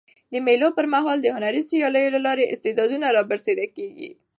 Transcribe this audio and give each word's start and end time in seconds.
د 0.31 0.33
مېلو 0.45 0.67
پر 0.77 0.85
مهال 0.93 1.17
د 1.21 1.27
هنري 1.35 1.61
سیالیو 1.69 2.13
له 2.15 2.19
لاري 2.27 2.45
استعدادونه 2.53 3.05
رابرسېره 3.17 3.67
کېږي. 3.75 4.09